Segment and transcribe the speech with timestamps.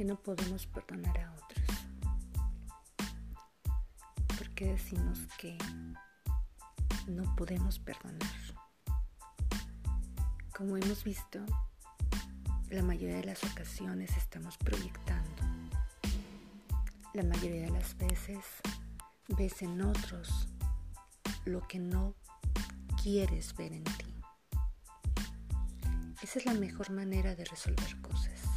[0.00, 1.66] qué no podemos perdonar a otros?
[4.38, 5.58] ¿Por qué decimos que
[7.06, 8.32] no podemos perdonar?
[10.56, 11.44] Como hemos visto,
[12.70, 15.42] la mayoría de las ocasiones estamos proyectando.
[17.12, 18.38] La mayoría de las veces
[19.28, 20.48] ves en otros
[21.44, 22.14] lo que no
[23.02, 24.14] quieres ver en ti.
[26.22, 28.49] Esa es la mejor manera de resolver cosas.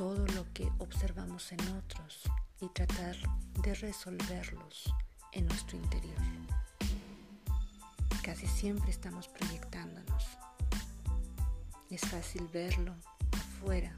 [0.00, 2.22] Todo lo que observamos en otros
[2.58, 3.14] y tratar
[3.62, 4.94] de resolverlos
[5.32, 6.16] en nuestro interior.
[8.22, 10.38] Casi siempre estamos proyectándonos.
[11.90, 12.94] Es fácil verlo
[13.30, 13.94] afuera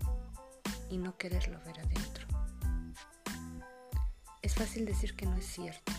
[0.91, 2.27] y no quererlo ver adentro.
[4.43, 5.93] Es fácil decir que no es cierto,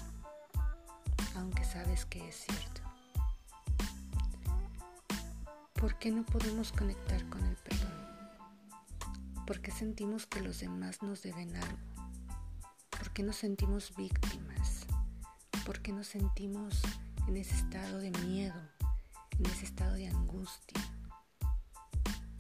[1.38, 2.82] aunque sabes que es cierto.
[5.72, 8.03] ¿Por qué no podemos conectar con el perdón?
[9.46, 11.78] ¿Por qué sentimos que los demás nos deben algo?
[12.98, 14.86] ¿Por qué nos sentimos víctimas?
[15.66, 16.82] ¿Por qué nos sentimos
[17.28, 18.56] en ese estado de miedo,
[19.38, 20.82] en ese estado de angustia?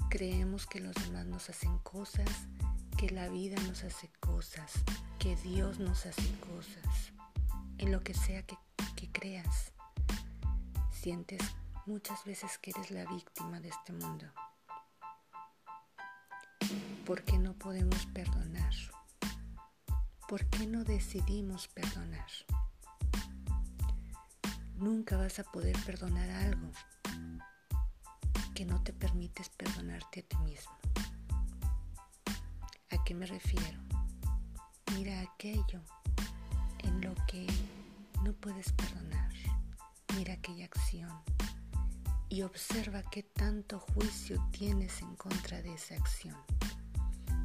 [0.09, 2.29] Creemos que los demás nos hacen cosas,
[2.97, 4.71] que la vida nos hace cosas,
[5.19, 7.11] que Dios nos hace cosas,
[7.79, 8.57] en lo que sea que,
[8.95, 9.73] que creas.
[10.89, 11.41] Sientes
[11.85, 14.25] muchas veces que eres la víctima de este mundo.
[17.05, 18.73] ¿Por qué no podemos perdonar?
[20.29, 22.29] ¿Por qué no decidimos perdonar?
[24.75, 26.71] Nunca vas a poder perdonar algo
[28.55, 30.77] que no te permites perdonarte a ti mismo.
[32.89, 33.79] ¿A qué me refiero?
[34.95, 35.81] Mira aquello
[36.79, 37.47] en lo que
[38.23, 39.33] no puedes perdonar.
[40.15, 41.11] Mira aquella acción
[42.29, 46.35] y observa qué tanto juicio tienes en contra de esa acción,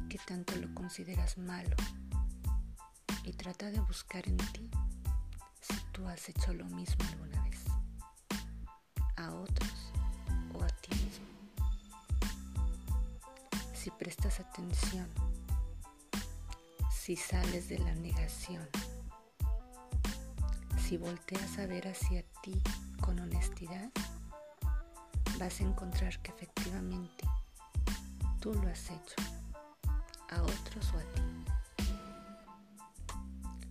[0.09, 1.75] qué tanto lo consideras malo
[3.23, 4.69] y trata de buscar en ti
[5.61, 7.59] si tú has hecho lo mismo alguna vez
[9.17, 9.89] a otros
[13.79, 15.07] si prestas atención,
[16.91, 18.67] si sales de la negación,
[20.85, 22.61] si volteas a ver hacia ti
[22.99, 23.89] con honestidad,
[25.39, 27.25] vas a encontrar que efectivamente
[28.41, 29.15] tú lo has hecho,
[30.29, 31.21] a otros o a ti.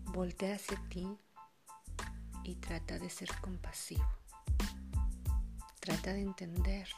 [0.06, 1.06] Voltea hacia ti
[2.44, 4.06] y trata de ser compasivo.
[5.80, 6.88] Trata de entender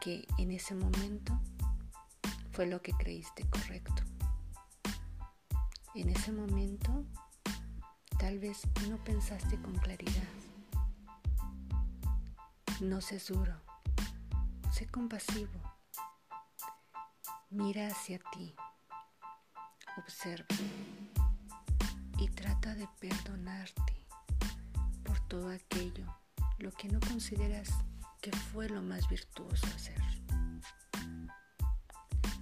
[0.00, 1.38] que en ese momento
[2.52, 4.02] fue lo que creíste correcto.
[5.94, 7.04] En ese momento
[8.18, 10.28] tal vez no pensaste con claridad.
[12.80, 13.60] No sé duro,
[14.72, 15.69] sé compasivo.
[17.50, 18.54] Mira hacia ti,
[19.98, 20.46] observa
[22.18, 24.06] y trata de perdonarte
[25.04, 26.06] por todo aquello,
[26.58, 27.70] lo que no consideras
[28.20, 29.98] ¿Qué fue lo más virtuoso hacer?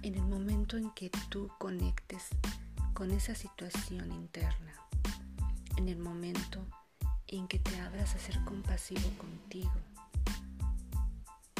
[0.01, 2.27] En el momento en que tú conectes
[2.93, 4.73] con esa situación interna,
[5.77, 6.67] en el momento
[7.27, 9.71] en que te abras a ser compasivo contigo,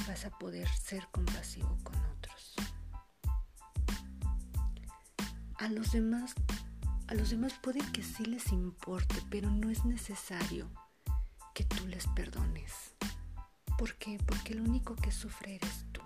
[0.05, 2.55] vas a poder ser compasivo con otros.
[5.59, 6.35] A los demás,
[7.07, 10.69] a los demás puede que sí les importe, pero no es necesario
[11.53, 12.71] que tú les perdones.
[13.77, 14.17] ¿Por qué?
[14.25, 15.99] Porque el único que sufre eres tú.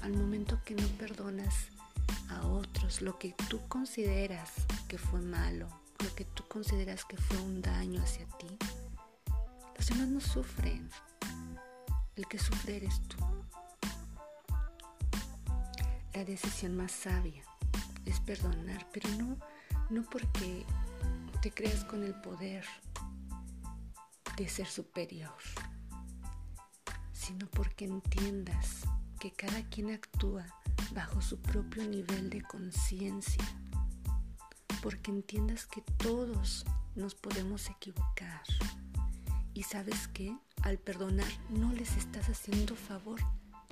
[0.00, 1.66] Al momento que no perdonas
[2.28, 4.52] a otros lo que tú consideras
[4.86, 5.66] que fue malo,
[5.98, 8.46] lo que tú consideras que fue un daño hacia ti,
[9.76, 10.88] los demás no sufren.
[12.14, 13.16] El que sufre eres tú.
[16.12, 17.42] La decisión más sabia
[18.04, 19.38] es perdonar, pero no,
[19.90, 20.64] no porque
[21.42, 22.64] te creas con el poder
[24.36, 25.34] de ser superior
[27.24, 28.82] sino porque entiendas
[29.18, 30.44] que cada quien actúa
[30.92, 33.42] bajo su propio nivel de conciencia,
[34.82, 38.42] porque entiendas que todos nos podemos equivocar.
[39.54, 43.20] Y sabes que al perdonar no les estás haciendo favor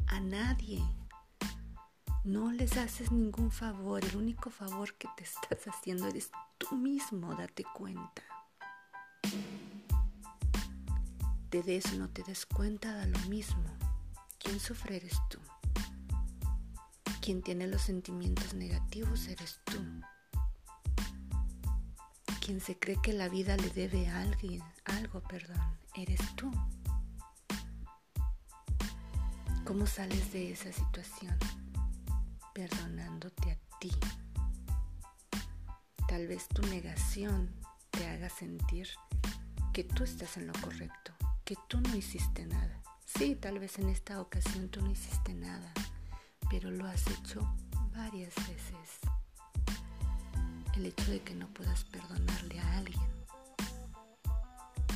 [0.06, 0.82] a nadie.
[2.24, 7.34] No les haces ningún favor, el único favor que te estás haciendo eres tú mismo,
[7.34, 8.22] date cuenta
[11.52, 13.62] te des no te des cuenta da lo mismo.
[14.38, 15.38] Quien sufre eres tú.
[17.20, 19.76] Quien tiene los sentimientos negativos eres tú.
[22.40, 25.60] Quien se cree que la vida le debe a alguien, algo, perdón,
[25.94, 26.50] eres tú.
[29.66, 31.38] ¿Cómo sales de esa situación?
[32.54, 33.90] Perdonándote a ti.
[36.08, 37.50] Tal vez tu negación
[37.90, 38.88] te haga sentir
[39.72, 41.12] que tú estás en lo correcto,
[41.44, 42.82] que tú no hiciste nada.
[43.06, 45.72] Sí, tal vez en esta ocasión tú no hiciste nada,
[46.50, 47.40] pero lo has hecho
[47.94, 49.00] varias veces.
[50.74, 53.12] El hecho de que no puedas perdonarle a alguien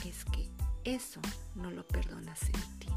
[0.05, 0.49] es que
[0.85, 1.20] eso
[1.55, 2.88] no lo perdonas en ti.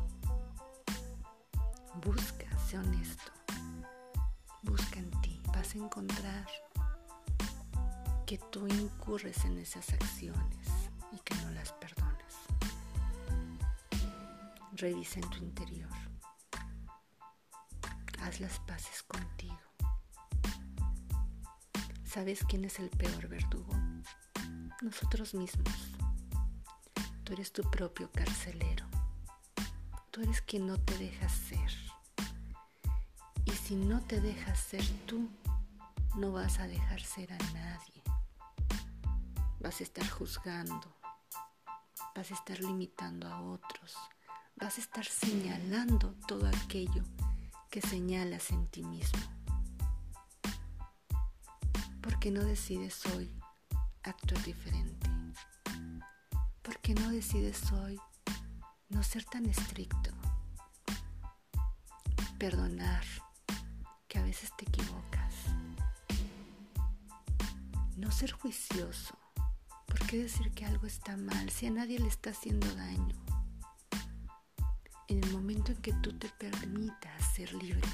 [1.96, 3.39] Busca, sé honesto.
[4.70, 5.42] Busca en ti.
[5.48, 6.48] Vas a encontrar
[8.28, 10.68] que tú incurres en esas acciones
[11.12, 12.36] y que no las perdonas.
[14.74, 15.90] Revisa en tu interior.
[18.22, 19.58] Haz las paces contigo.
[22.06, 23.74] ¿Sabes quién es el peor verdugo?
[24.84, 25.74] Nosotros mismos.
[27.24, 28.86] Tú eres tu propio carcelero.
[30.12, 31.99] Tú eres quien no te deja ser.
[33.70, 35.30] Si no te dejas ser tú,
[36.16, 38.02] no vas a dejar ser a nadie.
[39.60, 40.98] Vas a estar juzgando.
[42.16, 43.96] Vas a estar limitando a otros.
[44.56, 47.04] Vas a estar señalando todo aquello
[47.70, 49.22] que señalas en ti mismo.
[52.02, 53.32] ¿Por qué no decides hoy
[54.02, 55.08] actuar diferente?
[56.64, 58.02] ¿Por qué no decides hoy
[58.88, 60.10] no ser tan estricto?
[62.40, 63.06] Perdonar,
[64.10, 65.36] que a veces te equivocas.
[67.96, 69.18] No ser juicioso.
[69.86, 73.16] ¿Por qué decir que algo está mal si a nadie le está haciendo daño?
[75.08, 77.88] En el momento en que tú te permitas ser libre,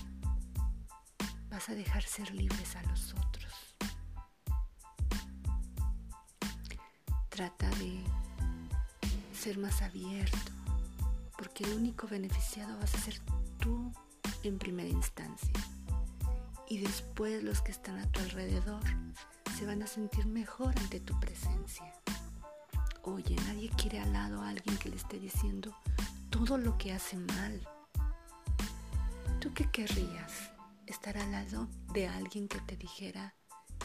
[1.49, 3.53] vas a dejar ser libres a los otros.
[7.29, 8.01] Trata de
[9.33, 10.51] ser más abierto,
[11.37, 13.19] porque el único beneficiado vas a ser
[13.59, 13.91] tú
[14.43, 15.51] en primera instancia.
[16.67, 18.81] Y después los que están a tu alrededor
[19.57, 21.93] se van a sentir mejor ante tu presencia.
[23.03, 25.75] Oye, nadie quiere al lado a alguien que le esté diciendo
[26.29, 27.67] todo lo que hace mal.
[29.39, 30.51] ¿Tú qué querrías?
[30.87, 33.35] ¿Estar al lado de alguien que te dijera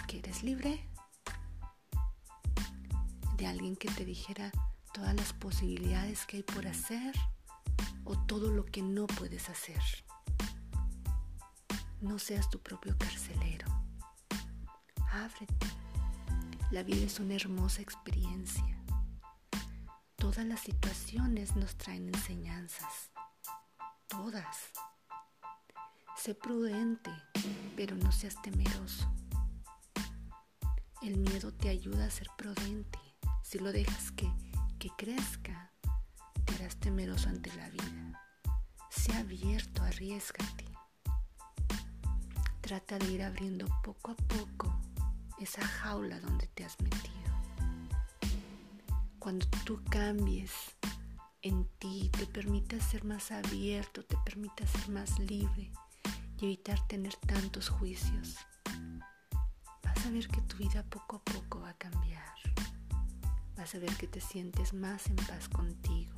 [0.09, 0.89] que eres libre?
[3.37, 4.51] ¿De alguien que te dijera
[4.93, 7.15] todas las posibilidades que hay por hacer
[8.05, 9.81] o todo lo que no puedes hacer.
[12.01, 13.67] No seas tu propio carcelero.
[15.13, 15.67] Ábrete.
[16.71, 18.79] La vida es una hermosa experiencia.
[20.17, 23.11] Todas las situaciones nos traen enseñanzas.
[24.07, 24.71] Todas.
[26.17, 27.11] Sé prudente,
[27.77, 29.11] pero no seas temeroso.
[31.03, 32.99] El miedo te ayuda a ser prudente
[33.43, 34.31] si lo dejas que
[34.81, 35.71] que crezca,
[36.47, 38.27] te harás temeroso ante la vida.
[38.89, 40.70] Sea abierto, arriesgate.
[42.71, 44.73] Trata de ir abriendo poco a poco
[45.41, 47.33] esa jaula donde te has metido.
[49.19, 50.53] Cuando tú cambies
[51.43, 55.73] en ti, te permitas ser más abierto, te permitas ser más libre
[56.39, 58.37] y evitar tener tantos juicios,
[59.83, 62.35] vas a ver que tu vida poco a poco va a cambiar
[63.57, 66.15] vas a ver que te sientes más en paz contigo.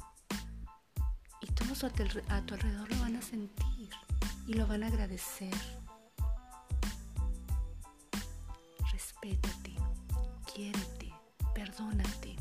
[1.40, 3.88] Y todos a tu, alrededor lo van a sentir
[4.46, 5.54] y lo van a agradecer.
[9.22, 9.76] Respétate,
[10.52, 11.12] quiérete,
[11.54, 12.34] perdónate.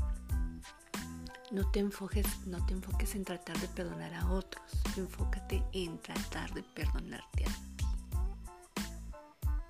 [1.52, 4.64] No te enfoques, no te enfoques en tratar de perdonar a otros,
[4.98, 7.86] enfócate en tratar de perdonarte a ti.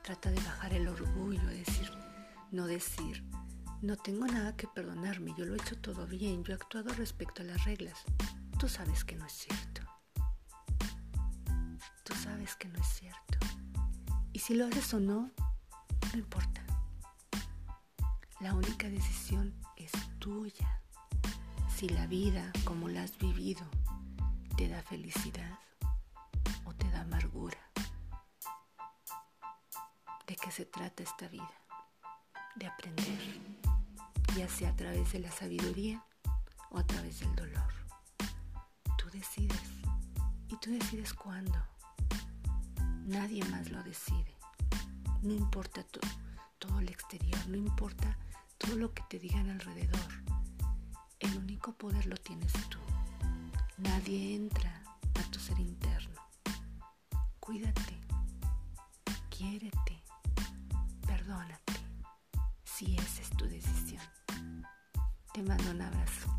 [0.03, 1.91] Trata de bajar el orgullo, decir,
[2.51, 3.25] no decir,
[3.81, 7.41] no tengo nada que perdonarme, yo lo he hecho todo bien, yo he actuado respecto
[7.41, 7.99] a las reglas.
[8.57, 9.81] Tú sabes que no es cierto.
[12.05, 13.37] Tú sabes que no es cierto.
[14.31, 15.29] Y si lo haces o no,
[16.13, 16.50] no importa.
[18.41, 20.81] La única decisión es tuya.
[21.75, 23.61] Si la vida, como la has vivido,
[24.57, 25.59] te da felicidad
[26.65, 27.59] o te da amargura.
[30.25, 31.51] ¿De qué se trata esta vida?
[32.55, 33.19] De aprender
[34.35, 36.03] ya sea a través de la sabiduría
[36.71, 37.71] o a través del dolor.
[38.97, 39.61] Tú decides
[40.47, 41.63] y tú decides cuándo.
[43.05, 44.35] Nadie más lo decide.
[45.21, 46.09] No importa todo,
[46.57, 48.17] todo el exterior, no importa
[48.61, 50.11] todo lo que te digan alrededor.
[51.19, 52.77] El único poder lo tienes tú.
[53.77, 54.83] Nadie entra
[55.19, 56.21] a tu ser interno.
[57.39, 57.99] Cuídate,
[59.29, 60.03] quiérete,
[61.07, 61.73] perdónate,
[62.63, 64.03] si esa es tu decisión.
[65.33, 66.30] Te mando un abrazo.